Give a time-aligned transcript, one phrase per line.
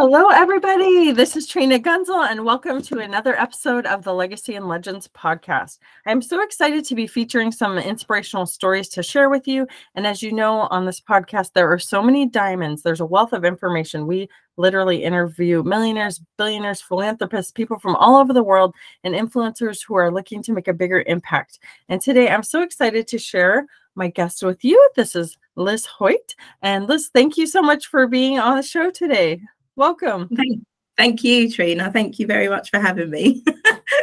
[0.00, 1.10] Hello, everybody.
[1.10, 5.78] This is Trina Gunzel, and welcome to another episode of the Legacy and Legends podcast.
[6.06, 9.66] I'm so excited to be featuring some inspirational stories to share with you.
[9.96, 13.32] And as you know, on this podcast, there are so many diamonds, there's a wealth
[13.32, 14.06] of information.
[14.06, 19.96] We literally interview millionaires, billionaires, philanthropists, people from all over the world, and influencers who
[19.96, 21.58] are looking to make a bigger impact.
[21.88, 24.90] And today, I'm so excited to share my guest with you.
[24.94, 26.36] This is Lis Hoyt.
[26.62, 29.40] And Lis, thank you so much for being on the show today.
[29.78, 30.28] Welcome.
[30.34, 30.64] Thank,
[30.96, 31.92] thank you, Trina.
[31.92, 33.44] Thank you very much for having me.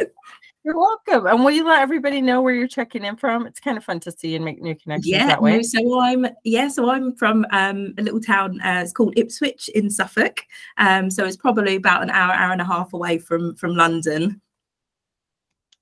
[0.64, 1.26] You're welcome.
[1.26, 3.46] And will you let everybody know where you're checking in from?
[3.46, 5.58] It's kind of fun to see and make new connections yeah, that way.
[5.58, 8.58] No, so I'm yeah, so I'm from um, a little town.
[8.62, 10.40] Uh, it's called Ipswich in Suffolk.
[10.78, 14.40] Um, so it's probably about an hour, hour and a half away from from London.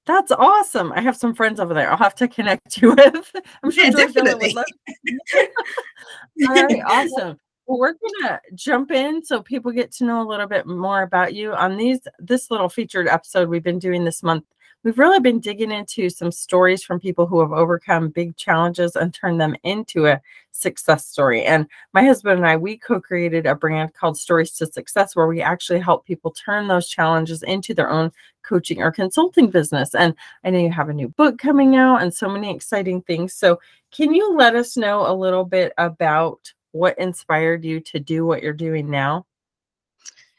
[0.07, 0.93] That's awesome.
[0.93, 1.91] I have some friends over there.
[1.91, 3.33] I'll have to connect you with.
[3.63, 4.55] I'm sure yeah, definitely.
[6.47, 7.39] All right, awesome.
[7.67, 11.35] Well, we're gonna jump in so people get to know a little bit more about
[11.35, 14.45] you on these this little featured episode we've been doing this month.
[14.83, 19.15] We've really been digging into some stories from people who have overcome big challenges and
[19.15, 20.21] turned them into a
[20.53, 21.43] success story.
[21.43, 25.41] And my husband and I, we co-created a brand called Stories to Success, where we
[25.41, 29.95] actually help people turn those challenges into their own coaching or consulting business.
[29.95, 33.33] And I know you have a new book coming out and so many exciting things.
[33.33, 33.59] So
[33.91, 38.43] can you let us know a little bit about what inspired you to do what
[38.43, 39.25] you're doing now?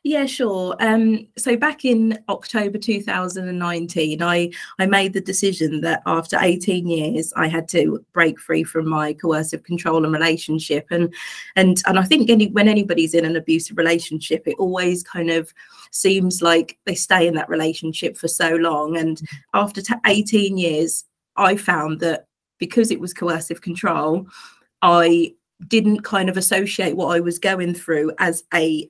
[0.04, 0.76] Yeah, sure.
[0.82, 7.34] Um, so back in October 2019, I I made the decision that after 18 years,
[7.36, 10.86] I had to break free from my coercive control and relationship.
[10.92, 11.12] And
[11.56, 15.52] and and I think any, when anybody's in an abusive relationship, it always kind of
[15.90, 18.98] seems like they stay in that relationship for so long.
[18.98, 19.38] And mm-hmm.
[19.56, 21.06] after t- 18 years,
[21.36, 22.28] I found that
[22.60, 24.28] because it was coercive control,
[24.84, 25.34] I
[25.68, 28.90] didn't kind of associate what I was going through as a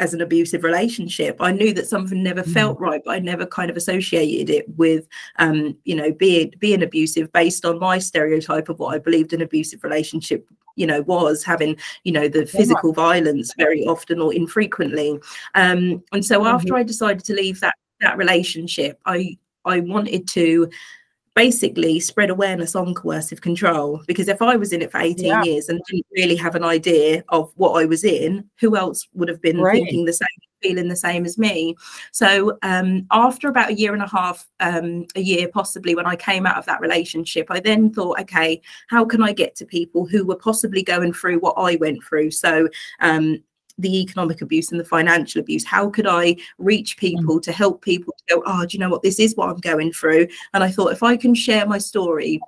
[0.00, 1.36] as an abusive relationship.
[1.38, 2.52] I knew that something never mm.
[2.52, 5.06] felt right, but I never kind of associated it with,
[5.38, 9.42] um, you know, being being abusive based on my stereotype of what I believed an
[9.42, 12.96] abusive relationship, you know, was having, you know, the physical yeah.
[12.96, 15.20] violence very often or infrequently.
[15.54, 16.54] Um, and so mm-hmm.
[16.54, 20.68] after I decided to leave that that relationship, I I wanted to
[21.34, 25.42] basically spread awareness on coercive control because if i was in it for 18 yeah.
[25.42, 29.28] years and didn't really have an idea of what i was in who else would
[29.28, 29.74] have been right.
[29.74, 30.26] thinking the same
[30.62, 31.74] feeling the same as me
[32.12, 36.14] so um, after about a year and a half um, a year possibly when i
[36.14, 40.06] came out of that relationship i then thought okay how can i get to people
[40.06, 42.68] who were possibly going through what i went through so
[43.00, 43.42] um,
[43.82, 47.00] the economic abuse and the financial abuse how could i reach mm.
[47.00, 49.58] people to help people to go oh do you know what this is what i'm
[49.58, 52.40] going through and i thought if i can share my story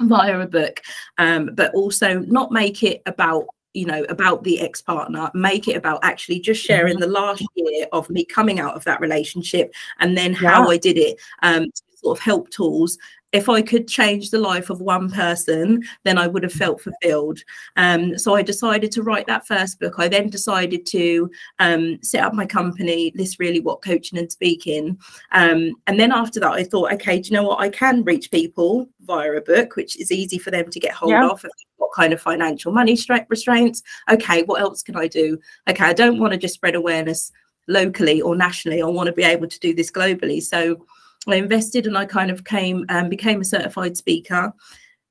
[0.00, 0.80] via a book
[1.18, 5.98] um, but also not make it about you know about the ex-partner make it about
[6.02, 7.02] actually just sharing mm-hmm.
[7.02, 10.96] the last year of me coming out of that relationship and then how i did
[10.96, 12.98] it um, sort of help tools
[13.34, 17.40] if I could change the life of one person, then I would have felt fulfilled.
[17.76, 19.94] Um, so I decided to write that first book.
[19.98, 21.28] I then decided to
[21.58, 24.96] um, set up my company, Lis Really What Coaching and Speaking.
[25.32, 27.60] Um, and then after that, I thought, okay, do you know what?
[27.60, 31.10] I can reach people via a book, which is easy for them to get hold
[31.10, 31.28] yeah.
[31.28, 31.44] of.
[31.78, 32.96] What kind of financial money
[33.28, 33.82] restraints?
[34.08, 35.40] Okay, what else can I do?
[35.68, 37.32] Okay, I don't want to just spread awareness
[37.66, 38.80] locally or nationally.
[38.80, 40.40] I want to be able to do this globally.
[40.40, 40.86] So
[41.32, 44.52] I invested and I kind of came and um, became a certified speaker.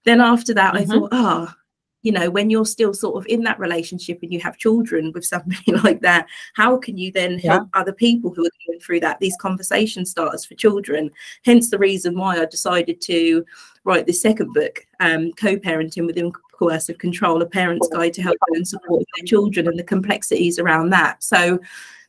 [0.06, 0.92] Then after that, mm-hmm.
[0.92, 1.60] I thought, ah, oh,
[2.04, 5.26] you know, when you're still sort of in that relationship and you have children with
[5.26, 9.20] somebody like that, how can you then help other people who are going through that?
[9.20, 11.10] These conversation starters for children.
[11.46, 13.46] Hence the reason why I decided to
[13.86, 18.68] write this second book, um, Co-parenting within coercive control, a parent's guide to help and
[18.68, 21.24] support their children and the complexities around that.
[21.24, 21.60] So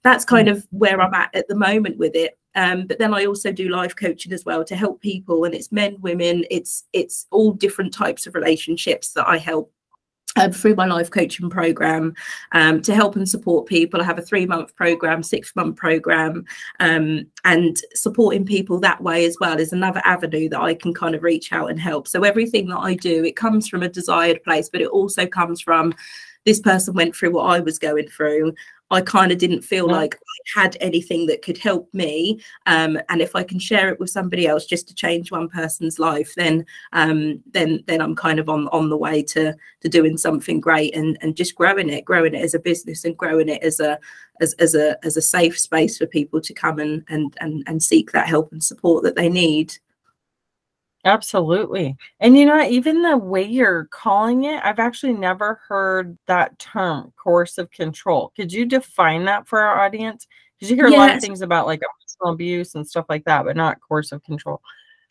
[0.02, 0.52] that's kind mm.
[0.52, 2.36] of where I'm at at the moment with it.
[2.54, 5.72] Um, but then I also do life coaching as well to help people, and it's
[5.72, 9.72] men, women, it's it's all different types of relationships that I help
[10.36, 12.14] um, through my life coaching program
[12.52, 14.00] um, to help and support people.
[14.00, 16.44] I have a three month program, six month program,
[16.80, 21.14] um, and supporting people that way as well is another avenue that I can kind
[21.14, 22.08] of reach out and help.
[22.08, 25.60] So everything that I do, it comes from a desired place, but it also comes
[25.60, 25.94] from
[26.44, 28.54] this person went through what I was going through.
[28.90, 29.96] I kind of didn't feel yeah.
[29.96, 32.40] like I had anything that could help me.
[32.66, 35.98] Um, and if I can share it with somebody else just to change one person's
[35.98, 40.16] life, then um, then then I'm kind of on on the way to to doing
[40.16, 43.62] something great and and just growing it, growing it as a business and growing it
[43.62, 43.98] as a
[44.40, 47.82] as, as a as a safe space for people to come and and and and
[47.82, 49.74] seek that help and support that they need.
[51.04, 51.96] Absolutely.
[52.20, 57.12] And you know, even the way you're calling it, I've actually never heard that term,
[57.16, 58.32] coercive control.
[58.34, 60.26] Could you define that for our audience?
[60.58, 63.44] Because you hear a lot of things about like emotional abuse and stuff like that,
[63.44, 64.62] but not coercive control.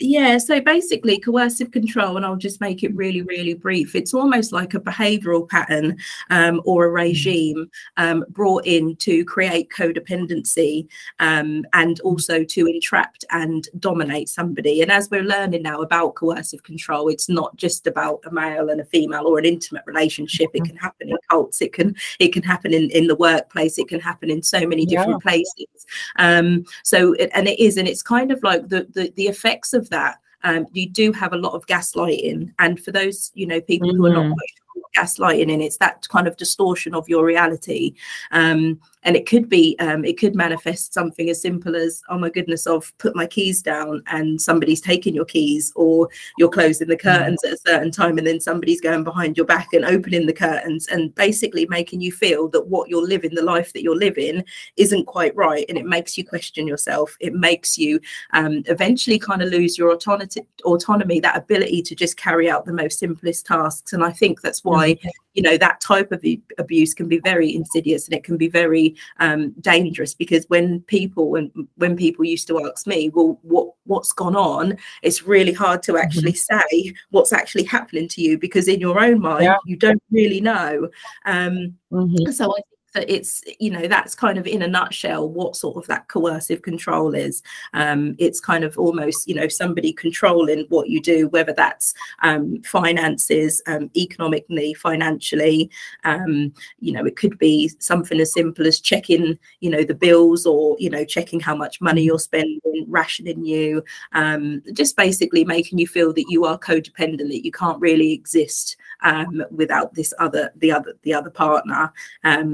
[0.06, 3.96] Yeah, so basically, coercive control, and I'll just make it really, really brief.
[3.96, 5.96] It's almost like a behavioral pattern
[6.30, 6.96] um, or a mm.
[6.96, 10.90] regime um, brought in to create codependency
[11.20, 14.82] um, and also to entrap and dominate somebody.
[14.82, 18.82] And as we're learning now about coercive control, it's not just about a male and
[18.82, 20.50] a female or an intimate relationship.
[20.54, 20.66] It mm-hmm.
[20.66, 21.62] can happen in cults.
[21.62, 23.78] It can it can happen in in the workplace.
[23.78, 25.32] It can happen in so many different yeah.
[25.32, 25.86] places.
[26.18, 29.74] Um, so, it, and it is, and it's kind of like the the, the effects
[29.74, 32.54] of that, um, you do have a lot of gaslighting.
[32.60, 33.98] And for those, you know, people mm-hmm.
[33.98, 34.50] who are not quite
[34.96, 37.96] gaslighting in it's that kind of distortion of your reality
[38.32, 42.30] um, and it could be um, it could manifest something as simple as oh my
[42.30, 46.96] goodness i've put my keys down and somebody's taking your keys or you're closing the
[46.98, 47.08] mm-hmm.
[47.08, 50.34] curtains at a certain time and then somebody's going behind your back and opening the
[50.34, 54.44] curtains and basically making you feel that what you're living the life that you're living
[54.78, 58.00] isn't quite right and it makes you question yourself it makes you
[58.34, 60.28] um, eventually kind of lose your autonomy
[60.64, 64.64] autonomy that ability to just carry out the most simplest tasks and i think that's
[64.64, 65.10] why mm-hmm.
[65.34, 66.24] you know that type of
[66.58, 71.30] abuse can be very insidious and it can be very um, dangerous because when people
[71.30, 74.78] when when people used to ask me, well, what what's gone on?
[75.02, 76.60] It's really hard to actually mm-hmm.
[76.72, 79.58] say what's actually happening to you because in your own mind yeah.
[79.66, 80.90] you don't really know.
[81.26, 82.32] Um, mm-hmm.
[82.32, 82.62] So I
[82.94, 86.62] that it's you know that's kind of in a nutshell what sort of that coercive
[86.62, 87.44] control is.
[87.74, 92.62] Um, it's kind of almost you know somebody controlling what you do whether that's um,
[92.64, 95.70] finances um, economically financially.
[96.04, 100.46] Um, you know it could be something as simple as checking you know the bills
[100.46, 103.84] or you know checking how much money you're spending rationing you.
[104.14, 108.78] Um, just basically making you feel that you are codependent that you can't really exist
[109.02, 111.92] um, without this other the other the other partner.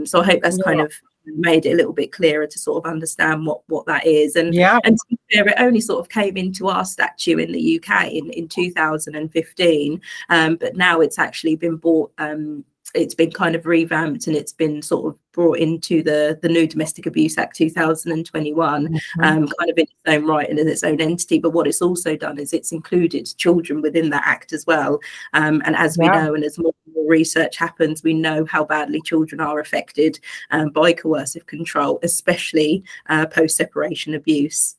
[0.05, 0.63] So I hope that's yeah.
[0.63, 0.93] kind of
[1.25, 4.53] made it a little bit clearer to sort of understand what what that is and
[4.53, 4.97] yeah and
[5.31, 10.01] fair, it only sort of came into our statute in the uk in, in 2015
[10.29, 12.63] um, but now it's actually been bought um,
[12.95, 16.67] it's been kind of revamped and it's been sort of brought into the the new
[16.67, 19.23] domestic abuse act 2021 mm-hmm.
[19.23, 21.81] um, kind of in its own right and in its own entity but what it's
[21.81, 24.99] also done is it's included children within that act as well
[25.33, 26.03] um, and as yeah.
[26.03, 26.73] we know and as more,
[27.07, 30.19] research happens we know how badly children are affected
[30.51, 34.75] um, by coercive control especially uh, post separation abuse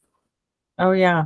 [0.78, 1.24] oh yeah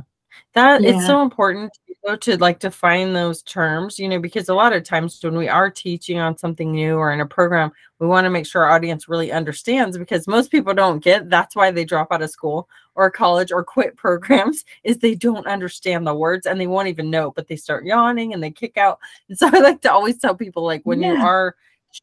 [0.53, 0.89] that yeah.
[0.89, 1.71] it's so important
[2.05, 5.47] to, to like define those terms, you know, because a lot of times when we
[5.47, 8.71] are teaching on something new or in a program, we want to make sure our
[8.71, 12.69] audience really understands because most people don't get that's why they drop out of school
[12.95, 17.09] or college or quit programs is they don't understand the words and they won't even
[17.09, 18.99] know, but they start yawning and they kick out.
[19.29, 21.13] And so I like to always tell people like when yeah.
[21.13, 21.55] you are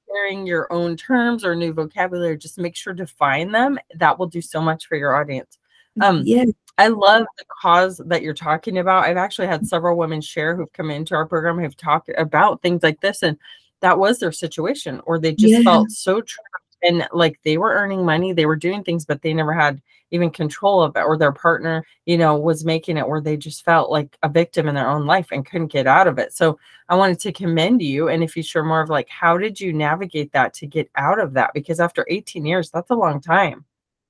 [0.08, 3.78] sharing your own terms or new vocabulary, just make sure to find them.
[3.96, 5.58] That will do so much for your audience.
[6.00, 6.44] Um, yeah.
[6.78, 9.04] I love the cause that you're talking about.
[9.04, 12.82] I've actually had several women share who've come into our program who've talked about things
[12.82, 13.36] like this, and
[13.80, 15.62] that was their situation, or they just yeah.
[15.62, 19.32] felt so trapped and like they were earning money, they were doing things, but they
[19.32, 19.80] never had
[20.10, 23.64] even control of it, or their partner, you know, was making it where they just
[23.64, 26.34] felt like a victim in their own life and couldn't get out of it.
[26.34, 26.58] So
[26.88, 28.08] I wanted to commend you.
[28.08, 31.18] And if you share more of like, how did you navigate that to get out
[31.18, 31.52] of that?
[31.54, 33.64] Because after 18 years, that's a long time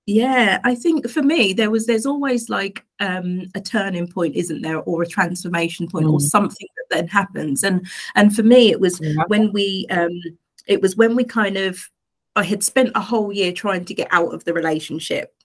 [0.07, 4.63] yeah i think for me there was there's always like um a turning point isn't
[4.63, 6.13] there or a transformation point mm.
[6.13, 9.23] or something that then happens and and for me it was yeah.
[9.29, 10.21] when we um
[10.67, 11.89] it was when we kind of
[12.35, 15.37] i had spent a whole year trying to get out of the relationship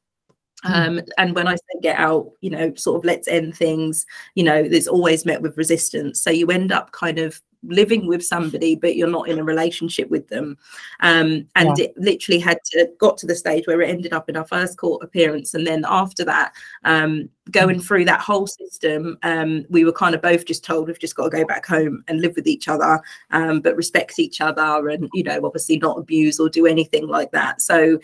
[0.66, 0.72] mm.
[0.72, 4.44] um and when i say get out you know sort of let's end things you
[4.44, 8.76] know there's always met with resistance so you end up kind of living with somebody
[8.76, 10.58] but you're not in a relationship with them.
[11.02, 11.86] Um, and yeah.
[11.86, 14.78] it literally had to got to the stage where it ended up in our first
[14.78, 15.54] court appearance.
[15.54, 20.22] And then after that um, going through that whole system um, we were kind of
[20.22, 23.02] both just told we've just got to go back home and live with each other
[23.32, 27.32] um, but respect each other and you know obviously not abuse or do anything like
[27.32, 27.62] that.
[27.62, 28.00] So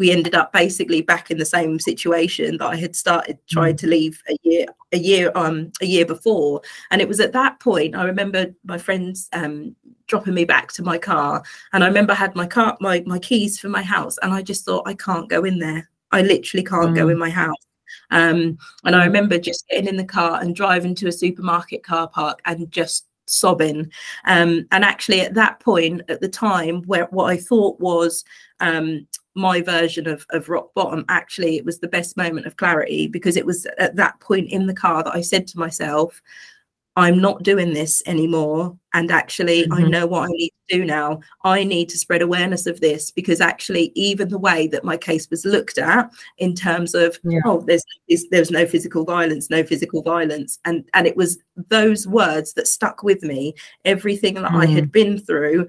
[0.00, 3.80] we ended up basically back in the same situation that I had started trying mm.
[3.80, 6.62] to leave a year a year um a year before.
[6.90, 9.76] And it was at that point I remember my friends um
[10.06, 11.44] dropping me back to my car.
[11.74, 14.40] And I remember I had my car my my keys for my house and I
[14.40, 15.88] just thought I can't go in there.
[16.12, 16.96] I literally can't mm.
[16.96, 17.62] go in my house.
[18.10, 22.08] Um and I remember just getting in the car and driving to a supermarket car
[22.08, 23.92] park and just sobbing.
[24.24, 28.24] Um, and actually at that point at the time where what i thought was
[28.60, 33.06] um, my version of, of rock bottom actually it was the best moment of clarity
[33.06, 36.20] because it was at that point in the car that i said to myself
[36.96, 38.76] I'm not doing this anymore.
[38.92, 39.72] And actually, mm-hmm.
[39.72, 41.20] I know what I need to do now.
[41.44, 45.30] I need to spread awareness of this because actually, even the way that my case
[45.30, 47.40] was looked at in terms of, yeah.
[47.46, 47.84] oh, there's,
[48.30, 50.58] there's no physical violence, no physical violence.
[50.64, 54.56] And, and it was those words that stuck with me, everything that mm-hmm.
[54.56, 54.92] I had mm.
[54.92, 55.68] been through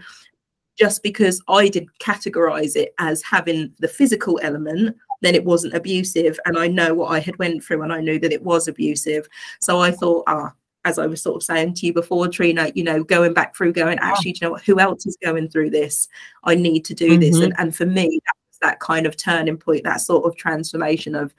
[0.77, 6.39] just because I did categorize it as having the physical element, then it wasn't abusive.
[6.45, 9.27] And I know what I had went through and I knew that it was abusive.
[9.59, 12.83] So I thought, ah, as I was sort of saying to you before, Trina, you
[12.83, 15.69] know, going back through, going, actually, do you know what, who else is going through
[15.69, 16.07] this?
[16.43, 17.19] I need to do mm-hmm.
[17.19, 17.39] this.
[17.39, 21.13] And, and for me, that was that kind of turning point, that sort of transformation
[21.13, 21.35] of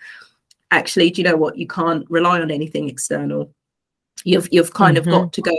[0.70, 1.58] actually, do you know what?
[1.58, 3.52] You can't rely on anything external.
[4.24, 5.08] You've you've kind mm-hmm.
[5.08, 5.56] of got to go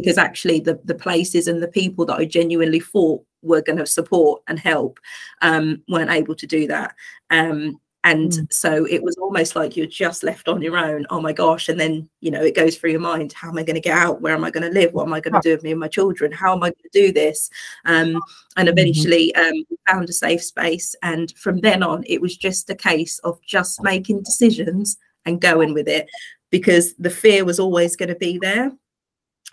[0.00, 3.86] because actually the the places and the people that I genuinely thought were going to
[3.86, 4.98] support and help
[5.42, 6.94] um, weren't able to do that.
[7.30, 8.52] Um, and mm.
[8.52, 11.06] so it was almost like you're just left on your own.
[11.10, 11.68] Oh my gosh.
[11.68, 13.96] And then you know it goes through your mind how am i going to get
[13.96, 14.22] out?
[14.22, 14.94] Where am i going to live?
[14.94, 16.32] What am i going to do with me and my children?
[16.32, 17.50] How am i going to do this?
[17.84, 18.18] Um,
[18.56, 18.78] and mm-hmm.
[18.78, 20.94] eventually um, found a safe space.
[21.02, 25.74] And from then on it was just a case of just making decisions and going
[25.74, 26.08] with it
[26.50, 28.72] because the fear was always going to be there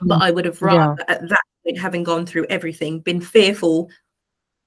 [0.02, 0.22] but mm.
[0.22, 1.16] i would have rather yeah.
[1.16, 3.90] at that point having gone through everything been fearful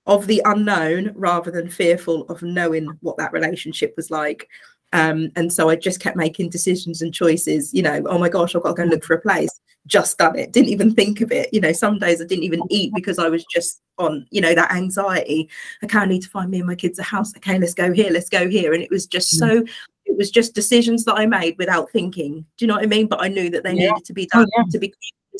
[0.06, 4.48] of the unknown rather than fearful of knowing what that relationship was like.
[4.92, 8.56] Um, and so I just kept making decisions and choices, you know, oh my gosh,
[8.56, 9.60] I've got to go and look for a place.
[9.86, 11.48] Just done it, didn't even think of it.
[11.52, 14.54] You know, some days I didn't even eat because I was just on, you know,
[14.54, 15.48] that anxiety.
[15.84, 17.34] Okay, I need to find me and my kids a house.
[17.36, 18.74] Okay, let's go here, let's go here.
[18.74, 19.64] And it was just so,
[20.06, 22.44] it was just decisions that I made without thinking.
[22.56, 23.06] Do you know what I mean?
[23.06, 23.90] But I knew that they yeah.
[23.90, 24.70] needed to be oh, done oh, yeah.
[24.72, 24.92] to be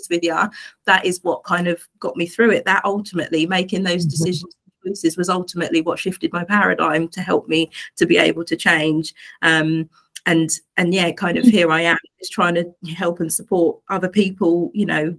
[0.08, 0.36] with you,
[0.86, 2.64] that is what kind of got me through it.
[2.64, 4.10] That ultimately making those mm-hmm.
[4.10, 4.54] decisions
[4.86, 9.14] choices was ultimately what shifted my paradigm to help me to be able to change.
[9.42, 9.88] Um,
[10.26, 14.08] and and yeah, kind of here I am, just trying to help and support other
[14.08, 14.70] people.
[14.74, 15.18] You know,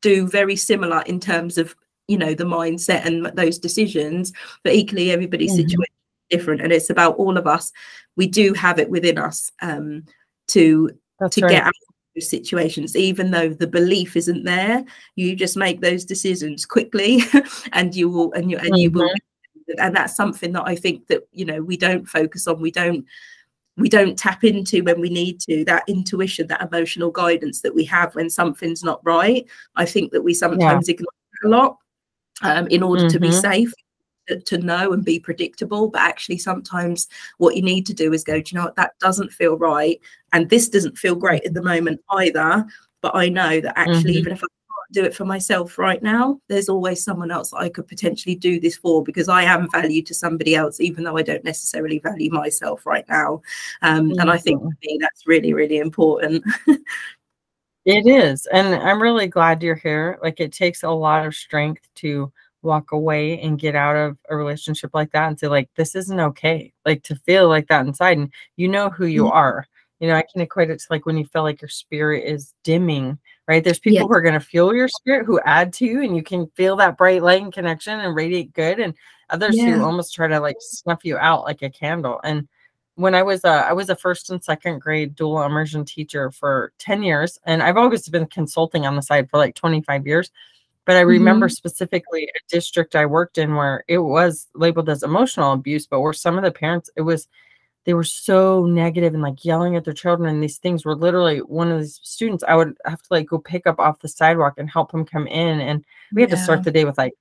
[0.00, 1.76] do very similar in terms of
[2.08, 4.32] you know the mindset and those decisions,
[4.64, 5.68] but equally everybody's mm-hmm.
[5.68, 5.94] situation
[6.30, 7.72] different, and it's about all of us.
[8.16, 10.06] We do have it within us um,
[10.48, 11.50] to That's to right.
[11.50, 11.72] get out
[12.20, 14.84] situations even though the belief isn't there
[15.16, 17.20] you just make those decisions quickly
[17.72, 19.74] and you will and you and you will mm-hmm.
[19.78, 23.04] and that's something that i think that you know we don't focus on we don't
[23.76, 27.84] we don't tap into when we need to that intuition that emotional guidance that we
[27.84, 29.46] have when something's not right
[29.76, 30.94] i think that we sometimes yeah.
[30.94, 31.12] ignore
[31.44, 31.76] a lot
[32.42, 33.12] um, in order mm-hmm.
[33.12, 33.40] to be mm-hmm.
[33.40, 33.72] safe
[34.38, 35.88] to, know and be predictable.
[35.88, 37.08] But actually, sometimes
[37.38, 40.00] what you need to do is go, do you know what, that doesn't feel right.
[40.32, 42.66] And this doesn't feel great at the moment either.
[43.02, 44.18] But I know that actually, mm-hmm.
[44.18, 47.58] even if I can't do it for myself right now, there's always someone else that
[47.58, 51.16] I could potentially do this for because I am valued to somebody else, even though
[51.16, 53.40] I don't necessarily value myself right now.
[53.82, 54.20] Um, mm-hmm.
[54.20, 56.44] And I think for me, that's really, really important.
[57.86, 58.46] it is.
[58.52, 60.18] And I'm really glad you're here.
[60.22, 62.30] Like, it takes a lot of strength to
[62.62, 66.20] walk away and get out of a relationship like that and say like this isn't
[66.20, 69.36] okay like to feel like that inside and you know who you mm-hmm.
[69.36, 69.66] are
[70.00, 72.54] you know i can equate it to like when you feel like your spirit is
[72.64, 76.02] dimming right there's people who are going to fuel your spirit who add to you
[76.02, 78.94] and you can feel that bright light and connection and radiate good and
[79.30, 79.66] others yeah.
[79.66, 82.48] who almost try to like snuff you out like a candle and
[82.96, 86.72] when I was a, I was a first and second grade dual immersion teacher for
[86.80, 90.30] 10 years and I've always been consulting on the side for like 25 years
[90.90, 91.52] but I remember mm-hmm.
[91.52, 96.12] specifically a district I worked in where it was labeled as emotional abuse, but where
[96.12, 97.28] some of the parents, it was,
[97.86, 100.28] they were so negative and like yelling at their children.
[100.28, 103.38] And these things were literally one of these students, I would have to like go
[103.38, 105.60] pick up off the sidewalk and help him come in.
[105.60, 106.36] And we had yeah.
[106.36, 107.14] to start the day with like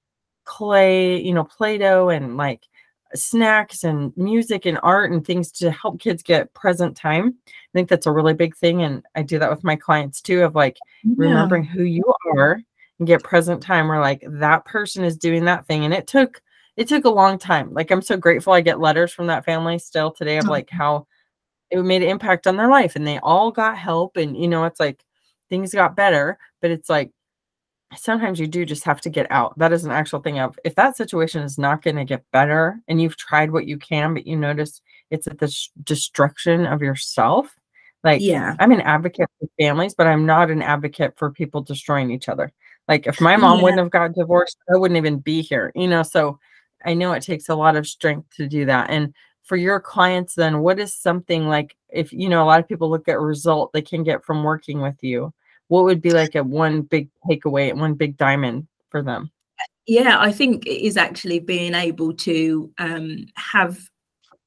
[0.44, 2.64] clay, you know, Play Doh and like
[3.16, 7.36] snacks and music and art and things to help kids get present time.
[7.48, 8.84] I think that's a really big thing.
[8.84, 11.14] And I do that with my clients too of like yeah.
[11.18, 12.04] remembering who you
[12.36, 12.62] are
[13.00, 16.42] and get present time where like that person is doing that thing and it took
[16.80, 19.78] it took a long time like i'm so grateful i get letters from that family
[19.78, 20.52] still today of oh.
[20.52, 21.06] like how
[21.70, 24.64] it made an impact on their life and they all got help and you know
[24.64, 25.04] it's like
[25.50, 27.12] things got better but it's like
[27.96, 30.76] sometimes you do just have to get out that is an actual thing of if
[30.76, 34.26] that situation is not going to get better and you've tried what you can but
[34.26, 34.82] you notice
[35.12, 37.56] it's at the destruction of yourself
[38.04, 42.12] like yeah i'm an advocate for families but i'm not an advocate for people destroying
[42.12, 42.54] each other
[42.90, 43.64] like if my mom yeah.
[43.64, 46.02] wouldn't have got divorced, I wouldn't even be here, you know.
[46.02, 46.40] So
[46.86, 48.90] I know it takes a lot of strength to do that.
[48.90, 52.68] And for your clients, then what is something like if you know a lot of
[52.68, 55.34] people look at result they can get from working with you?
[55.68, 59.32] What would be like a one big takeaway, one big diamond for them?
[59.86, 63.80] Yeah, I think it is actually being able to um, have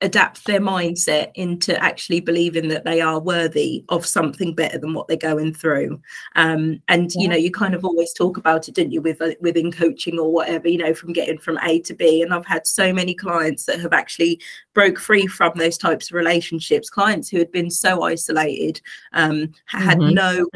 [0.03, 5.09] adapt their mindset into actually believing that they are worthy of something better than what
[5.09, 6.01] they're going through
[6.37, 7.23] um, and yeah.
[7.23, 10.19] you know you kind of always talk about it didn't you with uh, within coaching
[10.19, 13.15] or whatever you know from getting from a to b and i've had so many
[13.15, 14.41] clients that have actually
[14.75, 18.81] broke free from those types of relationships clients who had been so isolated
[19.13, 20.15] um, had mm-hmm.
[20.15, 20.47] no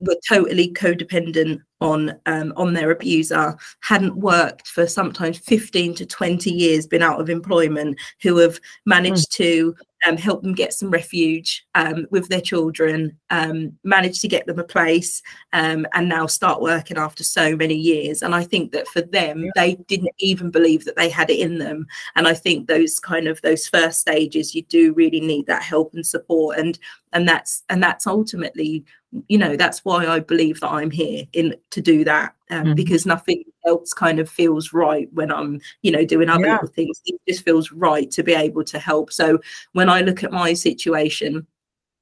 [0.00, 6.50] were totally codependent on um, on their abuser hadn't worked for sometimes 15 to 20
[6.50, 9.36] years been out of employment who have managed mm.
[9.36, 9.76] to
[10.06, 14.58] um, help them get some refuge um, with their children um, managed to get them
[14.58, 15.22] a place
[15.52, 19.44] um, and now start working after so many years and i think that for them
[19.44, 19.50] yeah.
[19.54, 23.28] they didn't even believe that they had it in them and i think those kind
[23.28, 26.78] of those first stages you do really need that help and support and
[27.12, 28.84] and that's and that's ultimately
[29.28, 32.74] you know that's why i believe that i'm here in to do that um, mm-hmm.
[32.74, 36.58] because nothing else kind of feels right when i'm you know doing other yeah.
[36.74, 39.38] things it just feels right to be able to help so
[39.72, 41.46] when i look at my situation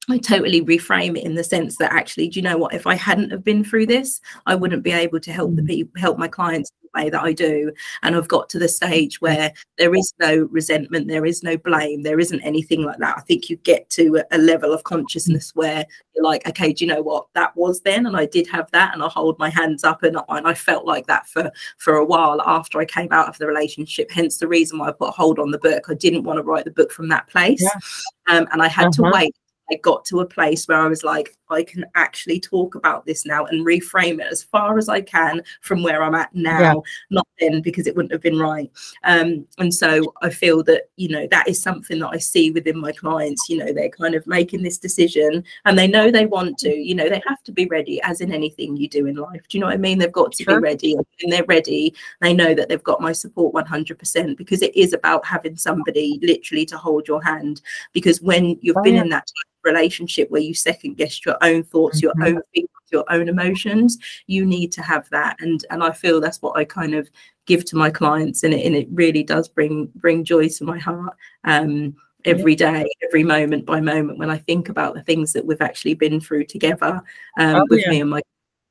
[0.09, 2.75] I totally reframe it in the sense that actually, do you know what?
[2.75, 5.67] If I hadn't have been through this, I wouldn't be able to help the mm.
[5.67, 7.73] people, help my clients the way that I do.
[8.03, 12.03] And I've got to the stage where there is no resentment, there is no blame,
[12.03, 13.17] there isn't anything like that.
[13.17, 16.85] I think you get to a, a level of consciousness where you're like, okay, do
[16.85, 17.27] you know what?
[17.35, 20.19] That was then, and I did have that, and I hold my hands up, and,
[20.29, 23.47] and I felt like that for for a while after I came out of the
[23.47, 24.11] relationship.
[24.11, 25.87] Hence the reason why I put a hold on the book.
[25.89, 28.37] I didn't want to write the book from that place, yeah.
[28.37, 29.11] um, and I had uh-huh.
[29.11, 29.35] to wait
[29.71, 33.25] I got to a place where I was like, I can actually talk about this
[33.25, 36.75] now and reframe it as far as I can from where I'm at now, yeah.
[37.11, 38.71] not then because it wouldn't have been right.
[39.05, 42.79] Um, and so I feel that, you know, that is something that I see within
[42.79, 43.49] my clients.
[43.49, 46.95] You know, they're kind of making this decision and they know they want to, you
[46.95, 49.43] know, they have to be ready, as in anything you do in life.
[49.49, 49.99] Do you know what I mean?
[49.99, 50.61] They've got to sure.
[50.61, 51.95] be ready and they're ready.
[52.21, 56.67] They know that they've got my support 100% because it is about having somebody literally
[56.67, 57.61] to hold your hand.
[57.93, 59.03] Because when you've oh, been yeah.
[59.03, 59.31] in that
[59.65, 62.37] relationship where you second guess your own thoughts, your mm-hmm.
[62.37, 63.99] own feelings, your own emotions.
[64.27, 67.09] You need to have that, and and I feel that's what I kind of
[67.47, 70.79] give to my clients, and it and it really does bring bring joy to my
[70.79, 71.17] heart.
[71.45, 75.61] Um, every day, every moment by moment, when I think about the things that we've
[75.61, 77.03] actually been through together
[77.39, 77.91] um, oh, with yeah.
[77.91, 78.23] me and my,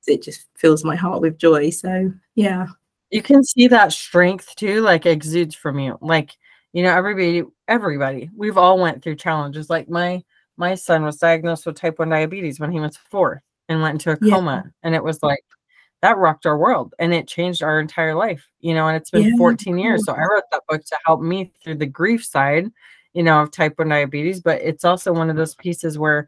[0.08, 1.69] it just fills my heart with joy.
[1.69, 2.67] So yeah,
[3.12, 5.97] you can see that strength too, like exudes from you.
[6.01, 6.32] Like
[6.73, 9.69] you know, everybody, everybody, we've all went through challenges.
[9.69, 10.23] Like my
[10.57, 14.11] my son was diagnosed with type 1 diabetes when he was four and went into
[14.11, 14.35] a yeah.
[14.35, 14.71] coma.
[14.83, 15.43] And it was like,
[16.03, 19.23] that rocked our world and it changed our entire life, you know, and it's been
[19.23, 19.37] yeah.
[19.37, 20.03] 14 years.
[20.05, 22.69] So I wrote that book to help me through the grief side,
[23.13, 24.41] you know, of type 1 diabetes.
[24.41, 26.27] But it's also one of those pieces where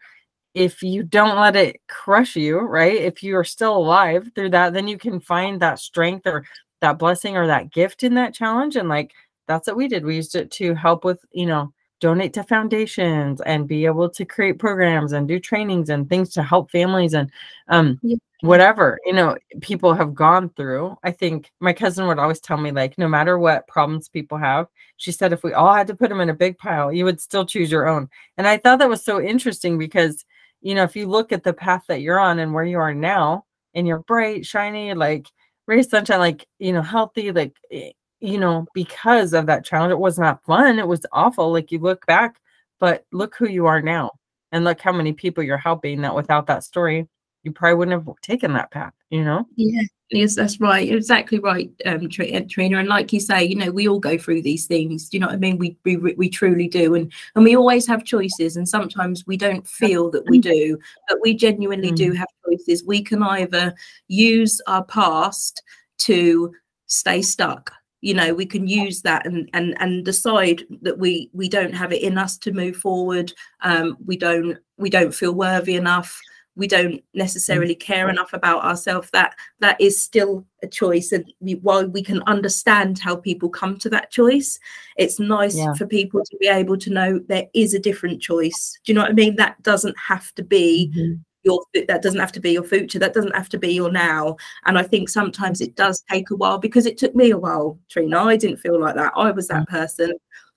[0.53, 2.95] if you don't let it crush you, right?
[2.95, 6.45] If you are still alive through that, then you can find that strength or
[6.79, 8.77] that blessing or that gift in that challenge.
[8.77, 9.11] And like,
[9.45, 10.05] that's what we did.
[10.05, 14.25] We used it to help with, you know, donate to foundations and be able to
[14.25, 17.31] create programs and do trainings and things to help families and
[17.69, 18.17] um, yeah.
[18.41, 22.71] whatever you know people have gone through i think my cousin would always tell me
[22.71, 26.09] like no matter what problems people have she said if we all had to put
[26.09, 28.89] them in a big pile you would still choose your own and i thought that
[28.89, 30.25] was so interesting because
[30.61, 32.93] you know if you look at the path that you're on and where you are
[32.93, 35.27] now and you're bright shiny like
[35.65, 39.91] ray sunshine like you know healthy like eh, you know, because of that challenge.
[39.91, 40.79] It was not fun.
[40.79, 41.51] It was awful.
[41.51, 42.39] Like you look back,
[42.79, 44.11] but look who you are now.
[44.51, 47.07] And look how many people you're helping that without that story,
[47.43, 49.45] you probably wouldn't have taken that path, you know?
[49.55, 49.81] Yeah.
[50.11, 50.87] Yes, that's right.
[50.87, 52.77] exactly right, um, uh, Trina.
[52.77, 55.09] And like you say, you know, we all go through these things.
[55.09, 55.57] Do you know what I mean?
[55.57, 58.55] We we we truly do, and and we always have choices.
[58.55, 60.77] And sometimes we don't feel that we do,
[61.09, 61.95] but we genuinely mm.
[61.95, 62.83] do have choices.
[62.83, 63.73] We can either
[64.07, 65.63] use our past
[65.99, 66.53] to
[66.85, 67.73] stay stuck
[68.05, 71.91] you know we can use that and and and decide that we we don't have
[71.91, 73.33] it in us to move forward.
[73.61, 76.15] Um, we don't we don't feel worthy enough.
[76.55, 77.79] We don't necessarily mm.
[77.79, 79.09] care enough about ourselves.
[79.09, 81.11] That that is still a choice.
[81.13, 84.59] And we, while we can understand how people come to that choice
[84.97, 85.73] it's nice yeah.
[85.73, 88.79] for people to be able to know there is a different choice.
[88.85, 89.35] Do you know what i mean?
[89.37, 91.13] That doesn't have to be mm-hmm
[91.45, 94.35] your that doesn't have to be your future that doesn't have to be your now
[94.65, 97.79] and i think sometimes it does take a while because it took me a while
[97.89, 99.67] trina i didn't feel like that i was that mm.
[99.67, 100.11] person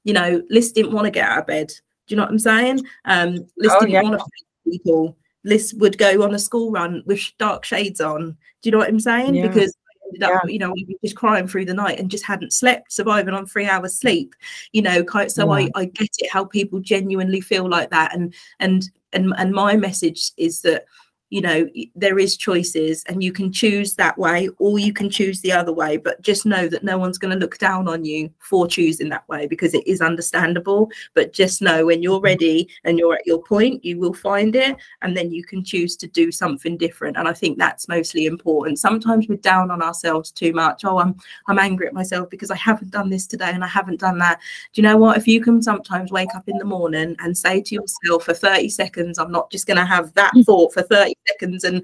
[0.04, 1.74] you know lis didn't want to get out of bed do
[2.08, 4.02] you know what i'm saying um lis oh, didn't yeah.
[4.02, 8.30] want to people lis would go on a school run with dark shades on
[8.62, 9.46] do you know what i'm saying yeah.
[9.46, 9.76] because
[10.08, 10.50] ended up, yeah.
[10.50, 13.98] you know, just crying through the night and just hadn't slept, surviving on three hours
[13.98, 14.34] sleep,
[14.72, 15.04] you know.
[15.28, 15.68] So yeah.
[15.74, 19.76] I, I get it how people genuinely feel like that, and and and and my
[19.76, 20.84] message is that
[21.30, 25.40] you know there is choices and you can choose that way or you can choose
[25.40, 28.30] the other way but just know that no one's going to look down on you
[28.38, 30.90] for choosing that way because it is understandable.
[31.14, 34.76] But just know when you're ready and you're at your point you will find it
[35.02, 37.16] and then you can choose to do something different.
[37.16, 38.78] And i think that's mostly important.
[38.78, 40.84] Sometimes we're down on ourselves too much.
[40.84, 44.00] Oh i'm i'm angry at myself because i haven't done this today and i haven't
[44.00, 44.40] done that.
[44.72, 45.18] Do you know what?
[45.18, 48.68] If you can sometimes wake up in the morning and say to yourself for 30
[48.68, 50.44] seconds i'm not just going to have that mm.
[50.44, 51.82] thought for 30 seconds and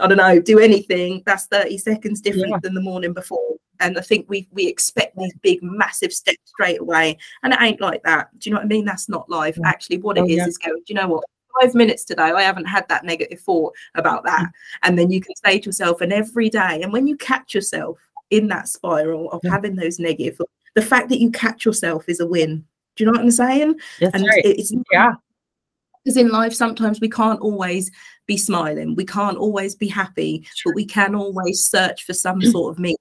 [0.00, 2.58] I don't know, do anything, that's 30 seconds different yeah.
[2.62, 3.56] than the morning before.
[3.80, 7.18] And I think we we expect these big massive steps straight away.
[7.42, 8.28] And it ain't like that.
[8.38, 8.84] Do you know what I mean?
[8.84, 9.56] That's not life.
[9.58, 9.68] Yeah.
[9.68, 10.46] Actually, what it oh, is yeah.
[10.46, 11.24] is going, do you know what?
[11.60, 14.42] Five minutes today, I haven't had that negative thought about that.
[14.42, 14.50] Mm.
[14.82, 17.98] And then you can say to yourself, and every day, and when you catch yourself
[18.30, 20.40] in that spiral of having those negative,
[20.74, 22.64] the fact that you catch yourself is a win.
[22.96, 23.78] Do you know what I'm saying?
[24.00, 24.44] That's and right.
[24.44, 25.14] it's yeah
[26.04, 27.90] because in life sometimes we can't always
[28.26, 28.94] be smiling.
[28.94, 32.98] We can't always be happy but we can always search for some sort of meaning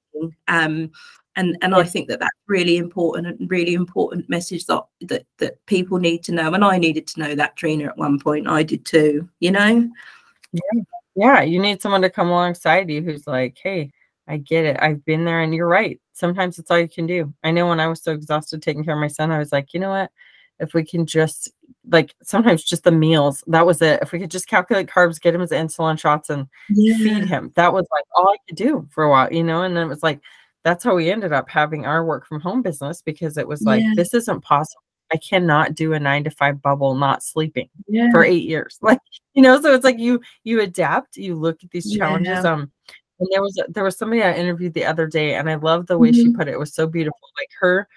[0.48, 0.92] um,
[1.36, 5.66] and and I think that that's really important and really important message that, that that
[5.66, 8.48] people need to know and I needed to know that Trina at one point.
[8.48, 9.90] I did too you know?
[10.52, 10.82] Yeah.
[11.16, 13.92] Yeah you need someone to come alongside you who's like hey
[14.26, 14.78] I get it.
[14.82, 16.00] I've been there and you're right.
[16.14, 17.34] Sometimes it's all you can do.
[17.44, 19.74] I know when I was so exhausted taking care of my son I was like
[19.74, 20.12] you know what
[20.60, 21.52] if we can just
[21.90, 25.36] like sometimes just the meals that was it if we could just calculate carbs get
[25.36, 26.98] him his insulin shots and yeah.
[26.98, 29.76] feed him that was like all i could do for a while you know and
[29.76, 30.22] then it was like
[30.64, 33.82] that's how we ended up having our work from home business because it was like
[33.82, 33.92] yeah.
[33.96, 38.10] this isn't possible i cannot do a nine to five bubble not sleeping yeah.
[38.12, 39.00] for eight years like
[39.34, 42.72] you know so it's like you you adapt you look at these challenges um
[43.20, 45.98] and there was there was somebody i interviewed the other day and i love the
[45.98, 46.30] way mm-hmm.
[46.30, 47.88] she put it it was so beautiful like her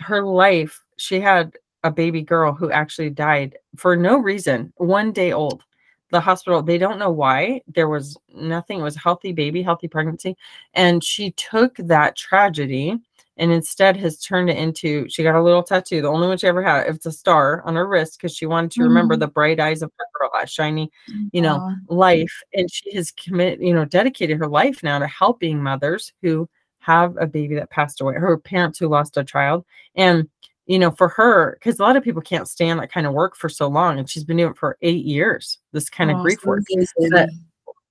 [0.00, 5.32] her life she had a baby girl who actually died for no reason, one day
[5.32, 5.62] old.
[6.10, 7.60] The hospital, they don't know why.
[7.68, 8.80] There was nothing.
[8.80, 10.36] It was a healthy baby, healthy pregnancy.
[10.72, 12.98] And she took that tragedy
[13.38, 16.46] and instead has turned it into she got a little tattoo, the only one she
[16.46, 16.86] ever had.
[16.88, 18.88] It's a star on her wrist because she wanted to mm-hmm.
[18.88, 20.90] remember the bright eyes of her girl, that shiny,
[21.32, 21.76] you know, Aww.
[21.88, 22.42] life.
[22.52, 26.48] And she has committed, you know, dedicated her life now to helping mothers who
[26.80, 29.64] have a baby that passed away, her parents who lost a child.
[29.94, 30.28] And
[30.68, 33.34] you know, for her, because a lot of people can't stand that kind of work
[33.34, 35.58] for so long, and she's been doing it for eight years.
[35.72, 36.62] This kind oh, of grief work,
[37.10, 37.30] but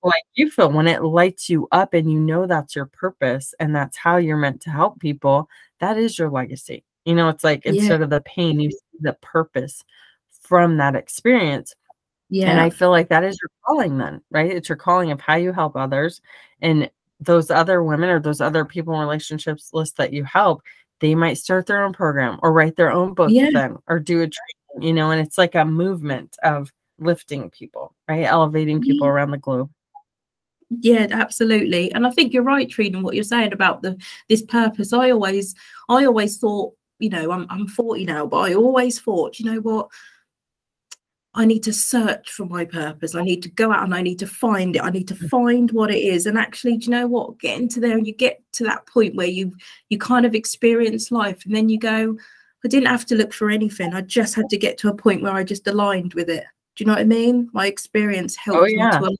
[0.04, 3.74] like you feel when it lights you up, and you know that's your purpose, and
[3.74, 5.48] that's how you're meant to help people.
[5.80, 6.84] That is your legacy.
[7.04, 8.04] You know, it's like instead yeah.
[8.04, 9.82] of the pain, you see the purpose
[10.40, 11.74] from that experience.
[12.30, 12.50] Yeah.
[12.50, 14.52] And I feel like that is your calling then, right?
[14.52, 16.20] It's your calling of how you help others.
[16.60, 20.62] And those other women or those other people in relationships list that you help,
[21.00, 23.50] they might start their own program or write their own book yeah.
[23.52, 27.94] then or do a training, you know, and it's like a movement of lifting people,
[28.08, 28.24] right?
[28.24, 29.12] Elevating people yeah.
[29.12, 29.70] around the globe.
[30.70, 31.92] Yeah, absolutely.
[31.92, 33.96] And I think you're right, Trina, what you're saying about the
[34.28, 34.92] this purpose.
[34.92, 35.54] I always
[35.88, 39.60] I always thought, you know, I'm I'm 40 now, but I always thought, you know
[39.60, 39.88] what,
[41.34, 43.14] I need to search for my purpose.
[43.14, 44.82] I need to go out and I need to find it.
[44.82, 45.28] I need to mm.
[45.28, 46.26] find what it is.
[46.26, 47.38] And actually, do you know what?
[47.38, 49.54] Get into there and you get to that point where you
[49.88, 52.16] you kind of experience life, and then you go,
[52.64, 53.94] I didn't have to look for anything.
[53.94, 56.44] I just had to get to a point where I just aligned with it.
[56.76, 57.50] Do you know what I mean?
[57.52, 59.00] My experience oh, helped oh, yeah.
[59.00, 59.16] me to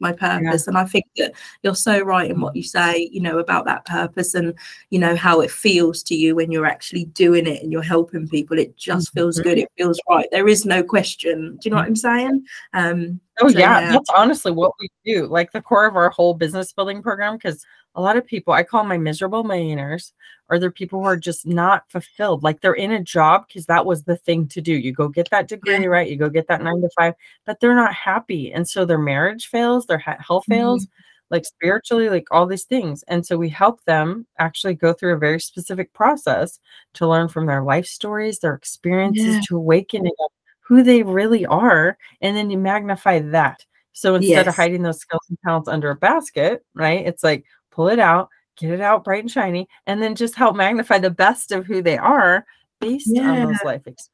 [0.00, 0.64] my purpose.
[0.66, 0.70] Yeah.
[0.70, 3.84] And I think that you're so right in what you say, you know, about that
[3.84, 4.54] purpose and,
[4.90, 8.28] you know, how it feels to you when you're actually doing it and you're helping
[8.28, 8.58] people.
[8.58, 9.48] It just feels mm-hmm.
[9.48, 9.58] good.
[9.58, 10.26] It feels right.
[10.30, 11.56] There is no question.
[11.56, 12.44] Do you know what I'm saying?
[12.72, 13.80] Um, oh, so, yeah.
[13.80, 13.92] yeah.
[13.92, 15.26] That's honestly what we do.
[15.26, 18.64] Like the core of our whole business building program, because a lot of people, I
[18.64, 20.12] call my miserable millionaires,
[20.50, 22.42] are there people who are just not fulfilled?
[22.42, 24.72] Like they're in a job because that was the thing to do.
[24.72, 25.86] You go get that degree, yeah.
[25.86, 26.10] right?
[26.10, 27.14] You go get that nine to five,
[27.46, 28.52] but they're not happy.
[28.52, 31.02] And so their marriage fails, their health fails, mm-hmm.
[31.30, 33.04] like spiritually, like all these things.
[33.04, 36.60] And so we help them actually go through a very specific process
[36.94, 39.40] to learn from their life stories, their experiences, yeah.
[39.48, 40.08] to awaken
[40.60, 41.96] who they really are.
[42.20, 43.64] And then you magnify that.
[43.92, 44.46] So instead yes.
[44.48, 47.06] of hiding those skills and talents under a basket, right?
[47.06, 50.54] It's like, pull it out, get it out bright and shiny, and then just help
[50.54, 52.46] magnify the best of who they are
[52.80, 53.30] based yeah.
[53.30, 54.10] on those life experiences,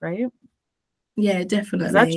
[0.00, 0.26] right?
[1.16, 1.92] Yeah, definitely.
[1.92, 2.16] That's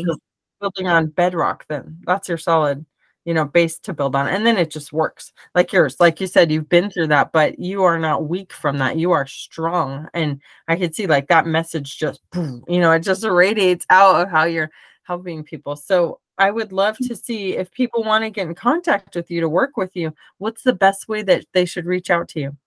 [0.60, 2.86] building on bedrock, then that's your solid,
[3.26, 4.28] you know, base to build on.
[4.28, 5.97] And then it just works like yours.
[6.00, 8.97] Like you said, you've been through that, but you are not weak from that.
[8.97, 10.08] You are strong.
[10.13, 14.30] And I could see like that message just, you know, it just radiates out of
[14.30, 14.71] how you're
[15.04, 15.76] helping people.
[15.76, 19.41] So I would love to see if people want to get in contact with you
[19.41, 20.13] to work with you.
[20.38, 22.58] What's the best way that they should reach out to you?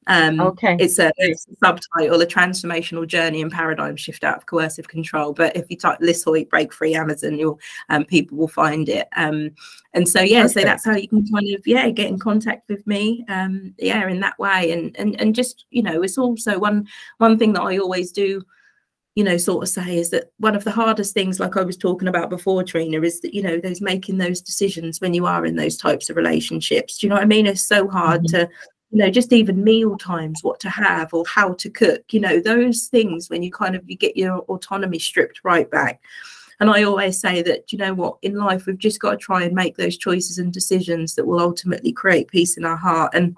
[0.10, 0.78] Um, okay.
[0.80, 5.34] It's a, it's a, subtitle, a transformational journey and paradigm shift out of coercive control.
[5.34, 7.60] But if you type Lis Hoyt break free Amazon, you'll
[7.90, 9.10] um, people will find it.
[9.18, 9.52] Um,
[9.94, 10.48] and so yeah, okay.
[10.48, 13.26] so that's how you can kind of yeah get in contact with me.
[13.28, 16.88] Um, yeah, in that way, and and and just you know, it's also one
[17.18, 18.46] one thing that I always do
[19.18, 21.76] you know, sort of say is that one of the hardest things, like I was
[21.76, 25.44] talking about before, Trina, is that, you know, those making those decisions when you are
[25.44, 27.00] in those types of relationships.
[27.00, 27.48] Do you know what I mean?
[27.48, 28.38] It's so hard mm-hmm.
[28.38, 28.50] to,
[28.92, 32.40] you know, just even meal times, what to have or how to cook, you know,
[32.40, 36.00] those things when you kind of you get your autonomy stripped right back.
[36.60, 39.42] And I always say that, you know what, in life, we've just got to try
[39.42, 43.16] and make those choices and decisions that will ultimately create peace in our heart.
[43.16, 43.36] And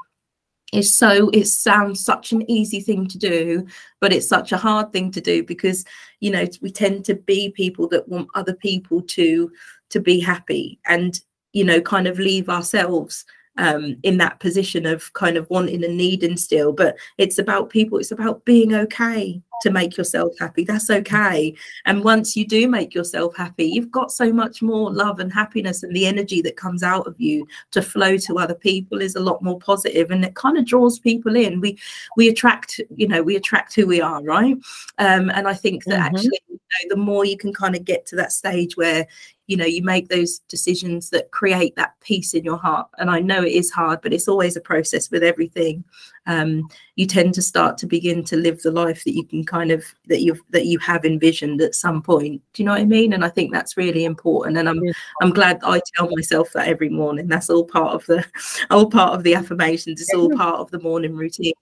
[0.71, 3.65] it's so it sounds such an easy thing to do
[3.99, 5.86] but it's such a hard thing to do because
[6.19, 9.51] you know we tend to be people that want other people to
[9.89, 11.21] to be happy and
[11.53, 13.25] you know kind of leave ourselves
[13.60, 16.71] um, in that position of kind of wanting and needing still.
[16.71, 20.63] But it's about people, it's about being okay to make yourself happy.
[20.63, 21.54] That's okay.
[21.86, 25.84] And once you do make yourself happy, you've got so much more love and happiness,
[25.84, 29.19] and the energy that comes out of you to flow to other people is a
[29.19, 31.62] lot more positive, and it kind of draws people in.
[31.62, 31.78] We
[32.17, 34.56] we attract, you know, we attract who we are, right?
[34.98, 36.15] Um, and I think that mm-hmm.
[36.15, 39.08] actually, you know, the more you can kind of get to that stage where
[39.50, 43.19] you know you make those decisions that create that peace in your heart and i
[43.19, 45.84] know it is hard but it's always a process with everything
[46.30, 49.72] um, you tend to start to begin to live the life that you can kind
[49.72, 52.39] of that you that you have envisioned at some point.
[52.54, 53.13] Do you know what i mean?
[53.13, 54.58] And i think that's really important.
[54.58, 54.80] And i'm
[55.24, 57.28] i'm glad i tell myself that every morning.
[57.28, 58.24] That's all part of the
[58.70, 60.02] all part of the affirmations.
[60.02, 61.54] It's all part of the morning routine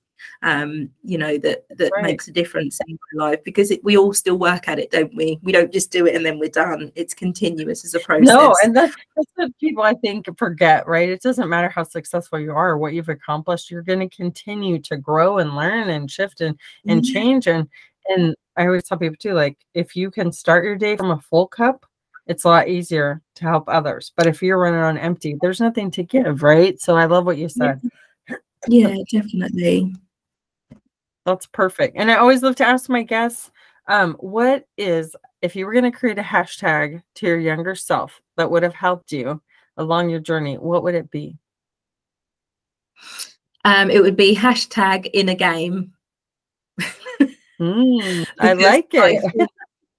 [0.42, 2.04] um, you know, that that right.
[2.04, 5.16] makes a difference in my life because it, we all still work at it, don't
[5.16, 5.40] we?
[5.42, 6.92] We don't just do it and then we're done.
[6.96, 8.28] It's continuous as a process.
[8.28, 11.10] No, and that's, that's what people I think forget, right?
[11.10, 14.80] It doesn't matter how successful you are or what you've accomplished, you're going to continue
[14.80, 17.14] to grow and learn and shift and and mm-hmm.
[17.14, 17.48] change.
[17.48, 17.68] And
[18.10, 21.22] and I always tell people too, like if you can start your day from a
[21.22, 21.86] full cup,
[22.28, 24.12] it's a lot easier to help others.
[24.16, 26.80] But if you're running on empty, there's nothing to give, right?
[26.80, 27.82] So I love what you said.
[28.68, 29.96] Yeah, definitely.
[31.28, 31.98] That's perfect.
[31.98, 33.52] And I always love to ask my guests,
[33.90, 38.22] um, what is if you were going to create a hashtag to your younger self
[38.38, 39.42] that would have helped you
[39.76, 41.38] along your journey, what would it be?
[43.66, 45.92] Um, it would be hashtag inner game.
[47.60, 49.02] mm, I like it.
[49.02, 49.48] I feel,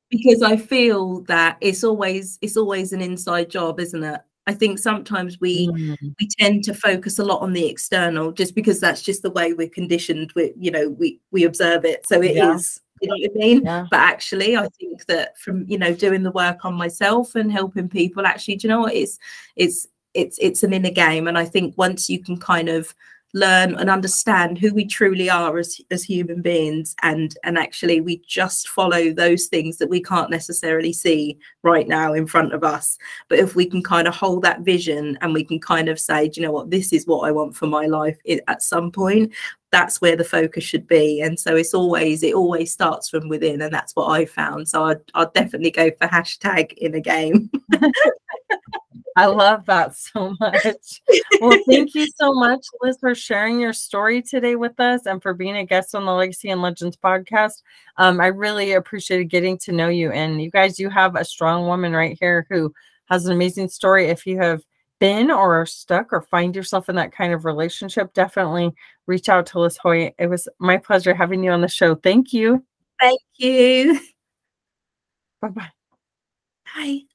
[0.09, 4.21] because I feel that it's always it's always an inside job, isn't it?
[4.49, 5.97] I think sometimes we mm.
[6.19, 9.53] we tend to focus a lot on the external just because that's just the way
[9.53, 10.33] we're conditioned.
[10.35, 12.55] We you know we we observe it, so it yeah.
[12.55, 12.81] is.
[13.03, 13.63] You know what I mean?
[13.63, 13.87] Yeah.
[13.91, 17.91] But actually, I think that from you know doing the work on myself and helping
[17.91, 18.95] people, actually, do you know what?
[18.95, 19.19] It's
[19.55, 22.95] it's it's it's an inner game, and I think once you can kind of
[23.35, 26.95] learn and understand who we truly are as, as human beings.
[27.03, 32.13] And and actually we just follow those things that we can't necessarily see right now
[32.13, 32.99] in front of us.
[33.29, 36.29] But if we can kind of hold that vision and we can kind of say
[36.29, 36.71] do you know what?
[36.71, 39.33] This is what i want for my life at some point
[39.71, 41.21] that's where the focus should be.
[41.21, 44.69] And so it's always it always starts from within and that's what i found.
[44.69, 47.51] So i'd, I'd definitely go for hashtag inner game
[49.19, 51.03] I love that so much.
[51.41, 55.35] Well, thank you so much, Lis, for sharing your story today with us and for
[55.35, 57.63] being a guest on the Legacy and Legends podcast.
[57.97, 60.13] Um, I really appreciated getting to know you.
[60.13, 62.73] And you guys, you have a strong woman right here who
[63.07, 64.07] has an amazing story.
[64.07, 64.63] If you have
[65.01, 68.73] been or are stuck or find yourself in that kind of relationship, definitely
[69.07, 70.15] reach out to Lis Hoy.
[70.17, 71.97] It was my pleasure having you on the show.
[71.97, 72.65] Thank you.
[73.01, 73.99] Thank you.
[75.43, 75.71] Bye-bye.
[76.77, 77.08] Bye.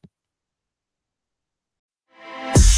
[2.42, 2.73] Yeah.